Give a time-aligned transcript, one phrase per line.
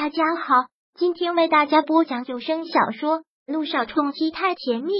[0.00, 0.54] 大家好，
[0.94, 4.92] 今天为大家播讲有声小说《路上冲击太甜蜜》。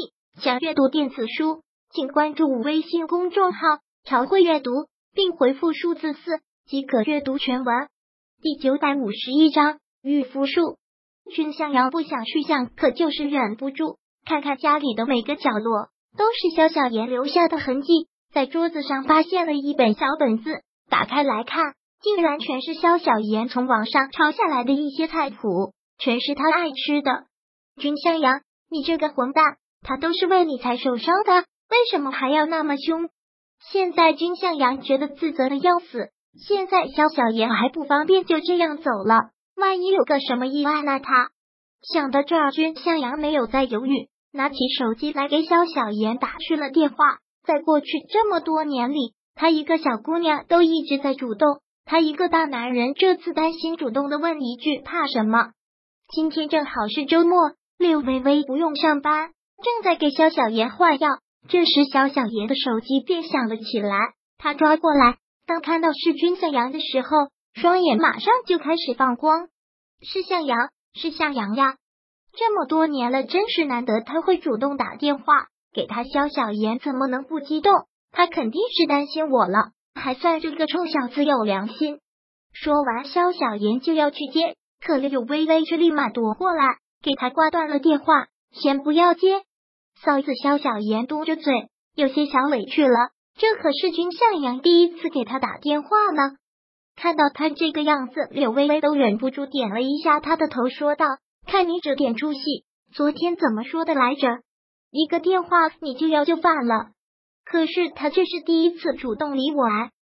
[0.43, 3.61] 想阅读电子书，请关注微信公众号
[4.03, 4.73] “朝会阅读”，
[5.15, 7.89] 并回复数字四即可阅读全文。
[8.43, 10.79] 第九百五十一章御夫术。
[11.33, 13.99] 君向阳不想去想，可就是忍不住。
[14.25, 18.09] 看看家里的每个角落，都是萧小言留下的痕迹。
[18.33, 21.75] 在桌子上发现了一本小本子，打开来看。
[22.03, 27.25] 竟然全是萧小言从网上抄下来的一些菜谱，全是他爱吃的。
[27.81, 31.33] 君向阳，你这个混蛋，他都是为你才受伤的，
[31.71, 33.09] 为什么还要那么凶？
[33.73, 36.11] 现在君向阳觉得自责的要死。
[36.47, 41.31] 现在萧小言还不方便就这样走了，万一有个什么意外，那他
[41.83, 46.97] 想到这儿，君向阳没有再犹豫，拿起手机来给萧小言打去了电话。
[47.45, 51.61] 在过去这么多年里，他一个小姑娘都一直在主动。
[51.91, 55.53] 他一个大男人，这次担心，主动的问一句：“怕什么？”
[56.13, 59.31] 今天正好是周末，柳微微不用上班，
[59.65, 61.09] 正在给肖小妍换药。
[61.49, 63.97] 这时，肖小妍的手机便响了起来。
[64.37, 65.17] 他抓过来，
[65.47, 67.09] 当看到是君向阳的时候，
[67.55, 69.49] 双眼马上就开始放光。
[70.03, 70.59] 是向阳，
[70.93, 71.77] 是向阳呀！
[72.35, 76.05] 这么多年了，真是难得他会主动打电话给他。
[76.05, 77.73] 肖小妍怎么能不激动？
[78.13, 79.71] 他肯定是担心我了。
[79.99, 81.99] 还算这个臭小子有良心。
[82.53, 86.65] 说完，肖小妍就要去接，可柳微微却立马夺过来，
[87.03, 88.27] 给他挂断了电话。
[88.51, 89.43] 先不要接，
[90.03, 90.35] 嫂子。
[90.43, 93.11] 肖小妍嘟着嘴，有些小委屈了。
[93.37, 96.37] 这可是君向阳第一次给他打电话呢。
[96.97, 101.07] 看到他这个样子，柳微微都忍不住点了一下他的头，说道
[101.47, 102.41] ：“看你这点出息，
[102.93, 104.41] 昨天怎么说的来着？
[104.91, 106.87] 一个电话你就要就范了。”
[107.51, 109.65] 可是他这是第一次主动理我！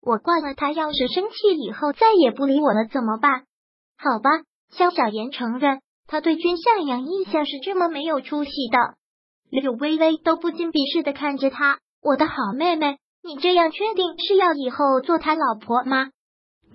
[0.01, 3.43] 我挂了他，要是生气以后再也不理我了怎么办？
[3.97, 4.29] 好吧，
[4.71, 8.95] 肖小妍承认他对君向阳印象是这么没有出息的。
[9.49, 16.11] 柳微微都不禁鄙视的看着他，我的好妹妹，你这样确定是要以后做他老婆吗？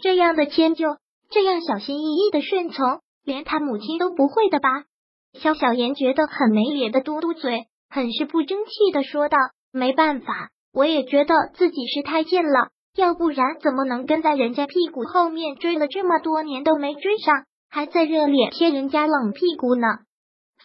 [0.02, 0.96] 这样的迁就，
[1.30, 4.84] 这样小心翼翼的顺从，连他母亲都不会的吧？
[5.32, 9.38] 肖小妍觉得很没脸的嘟嘟嘴，很是不争气的说道。
[9.72, 19.86] 没办法，我也觉得自己是太贱了，要不然怎么能跟在人家屁股后面追了这么多年都没追上，还在热脸贴人家冷屁股呢？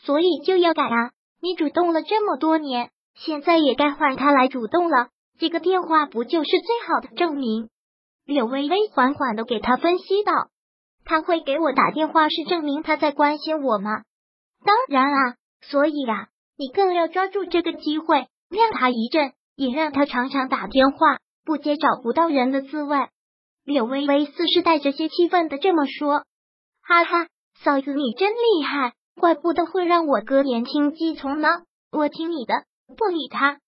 [0.04, 1.12] 所以就要改啊！
[1.42, 5.10] 你主动了这么多年，现在也该换他来主动了。
[5.38, 7.70] 这个电话不就是最好的证明？
[8.26, 10.32] 柳微微缓缓的给他分析道
[11.06, 14.02] ：“他会给我打电话，是证明他在关心我吗？
[14.64, 16.28] 当然啊，所以啊，
[16.58, 22.98] 你更要抓住这个机会。”晾他一阵，也让他常常打电话，不接找不到人的滋味。
[23.64, 26.24] 柳微微似是带着些气愤的这么说
[26.84, 27.28] ：“哈哈，
[27.64, 31.48] 嫂子你真厉害，怪不得会让我哥言听计从呢。
[31.92, 32.54] 我听你的，
[32.96, 33.60] 不理他。”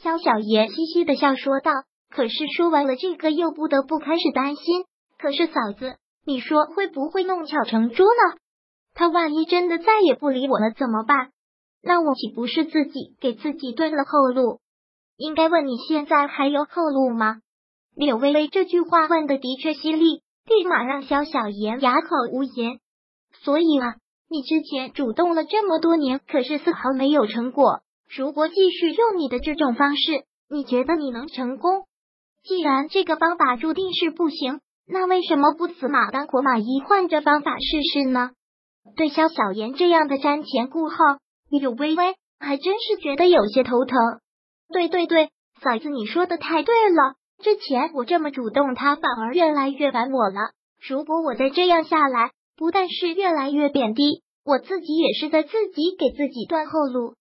[0.00, 1.72] 萧小爷嘻嘻的笑说道。
[2.12, 4.84] 可是说完了这个，又不得不开始担心。
[5.16, 5.94] 可是嫂子，
[6.26, 8.36] 你说会不会弄巧成拙呢？
[8.94, 11.30] 他万一真的再也不理我了，怎么办？
[11.82, 14.60] 那我岂不是自己给自己断了后路？
[15.16, 17.40] 应该问你现在还有后路吗？
[17.94, 22.80] 柳微微这句话问的的确犀利，立马让萧小言哑口无言。
[23.42, 23.96] 所以啊，
[24.28, 27.80] 你之前主动了这么多年，可是丝毫没有成果。
[28.08, 31.84] 如果继续用你的这种方式，你觉得你能成功？
[32.42, 38.30] 既然这个方法注定是不行，那为什么不死马当活马医，换着方法试试呢？
[38.96, 40.96] 对萧小言这样的瞻前顾后。
[41.58, 43.98] 柳微微还真是觉得有些头疼。
[44.72, 45.30] 对对对，
[45.60, 47.14] 嫂子，你说的太对了。
[47.42, 50.52] 之前我这么主动，他反而越来越烦我了。
[50.88, 57.14] 如果我再这样下来，不但是越来越贬低我自己，也是在自己给自己断后路。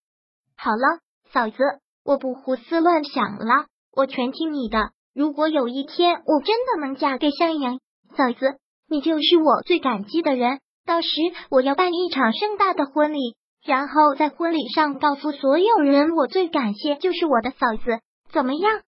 [0.57, 0.99] 好了，
[1.31, 1.57] 嫂子，
[2.03, 3.65] 我不胡思乱想了，
[3.95, 4.91] 我全听你的。
[5.15, 7.79] 如果有一天我真的能嫁给向阳，
[8.15, 10.59] 嫂子，你就是我最感激的人。
[10.85, 11.09] 到时
[11.49, 13.35] 我要办一场盛大的婚礼。
[13.63, 17.99] 然后在婚礼上告诉所有人，我最感谢就是我的嫂子，
[18.31, 18.81] 怎么样？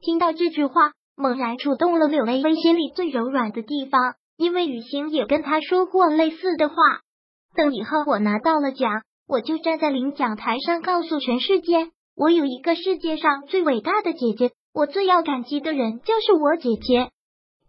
[0.00, 6.74] 听到这句话，猛然触动了柳微微心里最柔软的地方，因为雨欣也跟他说过类似的话。
[7.54, 17.10] 等以后我拿到了奖，我就站在领奖台上，告诉全世界，我有一个世界上最伟大的姐姐，我最要感激的人就是我姐姐。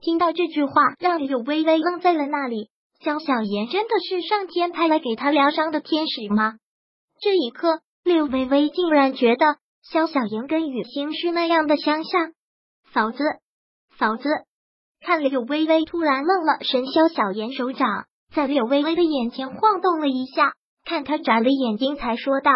[0.01, 2.69] 听到这句话，让柳微微愣在了那里。
[3.03, 6.55] 萧小言真的是上天派来给他疗伤的天使吗？
[7.21, 12.33] 这一刻，柳微微竟然觉得萧小言跟雨欣是那样的相像。
[12.93, 13.23] 嫂子，
[13.97, 14.27] 嫂子，
[14.99, 20.53] 看柳微微突然愣了神，萧小言手掌在柳微微的眼前晃动了一下，
[20.83, 22.51] 看他眨了眼睛，才说道：“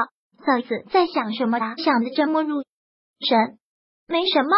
[0.46, 1.76] 嫂子在想什么啊？
[1.78, 2.64] 想的这么入
[3.22, 3.60] 神？
[4.08, 4.50] 没什么。”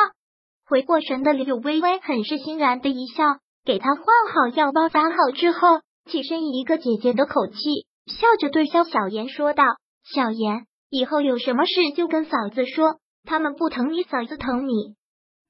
[0.68, 3.24] 回过神的柳微微很是欣然的一笑，
[3.66, 5.60] 给他换好药包，扎好之后，
[6.06, 7.56] 起身一个姐姐的口气，
[8.06, 9.64] 笑着对萧小妍说道
[10.14, 14.96] ：“小妍，以后有什么事就跟嫂子说，他们不疼你，嫂子疼你。”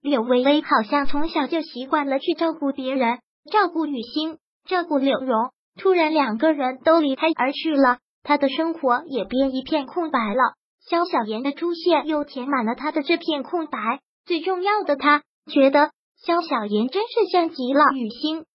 [0.01, 3.19] 柳微微好像从小就习惯了去照顾别人，
[3.51, 5.51] 照顾雨欣，照顾柳荣。
[5.77, 10.53] 突然两个人都离开而去了，他的生活也变一片空白了。
[10.87, 13.99] 萧小妍的出现又填满了他的这片空白。
[14.25, 15.91] 最重要的，他觉得
[16.25, 18.45] 肖小言真是像极了雨欣。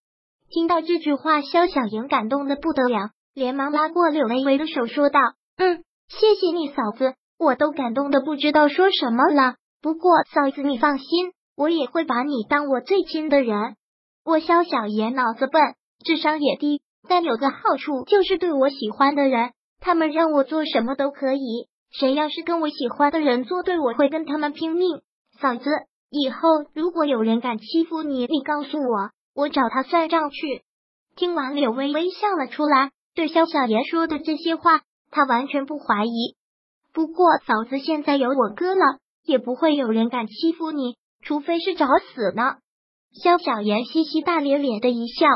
[0.51, 5.21] 听到这句话，肖小言感动的不得了，连忙拉过柳微微的手，说道
[5.57, 9.55] ：“嗯，谢谢你，嫂子，我都感动的不知道说什么了。
[9.81, 13.77] 不过嫂子你放心，我也会把你当我最亲的人。
[14.25, 15.63] 我肖小言脑子笨，
[16.05, 21.69] 智商也低，但有个好处就是对我喜欢的人，他们让我做什么都可以。
[21.93, 25.03] 谁要是跟我喜欢的人作对，我会跟他们拼命。”
[25.41, 25.71] 嫂子，
[26.11, 26.39] 以后
[26.75, 30.63] 如果有人敢欺负你，你告诉我，我找他算账去。
[31.15, 36.37] 听完，柳微微笑了出来，对萧小言说的这些话，他完全不怀疑。
[36.93, 42.57] 不过，嫂子现在有我哥了，也不会有人敢欺负你，除非是找死呢。
[43.23, 45.27] 萧小言嘻嘻大咧咧的一笑，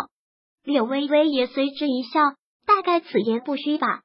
[0.65, 2.21] 柳微微也随之一笑，
[2.67, 4.03] 大概此言不虚吧。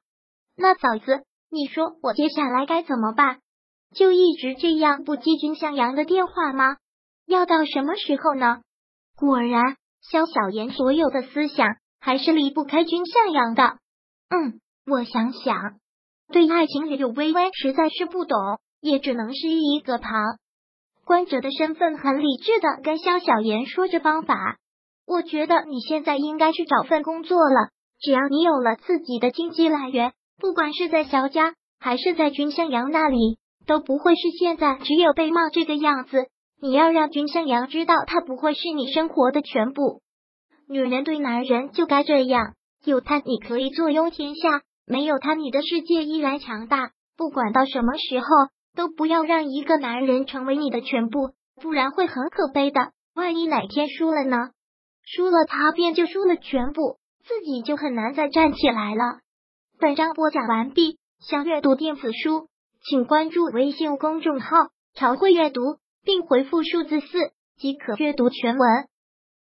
[0.56, 3.40] 那嫂子，你说我接下来该怎么办？
[3.94, 6.76] 就一直这样不接君向阳的电话吗？
[7.26, 8.60] 要到什么时候呢？
[9.16, 13.78] 果然，萧小言所有的思想还是离不开君向阳的。
[14.30, 15.74] 嗯，我想想，
[16.32, 18.38] 对爱情柳微微实在是不懂，
[18.80, 20.38] 也只能是一个旁
[21.04, 24.56] 观者的身份，很理智的跟萧小言说着方法。
[25.04, 33.39] 我觉得你现在应该去找份工作了，只要你有了自己的经济来源，不管是在萧家还是在君向阳那里。
[33.66, 36.26] 都不会是现在只有被骂这个样子。
[36.62, 40.02] 你要让君向阳知道，他不会是你生活的全部。
[40.68, 42.54] 女人对男人就该这样，
[42.84, 46.90] 有他你可以坐拥天下，没有他你的世界依然强大。
[47.16, 48.26] 不管到什么时候，
[48.76, 51.30] 都不要让一个男人成为你的全部，
[51.62, 52.92] 不然会很可悲的。
[53.14, 54.50] 万一哪天输了呢？
[55.02, 59.20] 输了他便就输了全部，自己就很难再站起来了。
[59.78, 62.49] 本章播讲完毕，想阅读电子书。
[62.82, 64.56] 请关注微信公众号
[64.96, 67.06] “朝会阅读”，并回复数字四
[67.58, 68.89] 即可阅读全文。